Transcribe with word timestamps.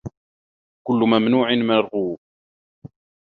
كل 0.87 0.99
ممنوع 1.05 1.49
مرغوب 1.55 2.19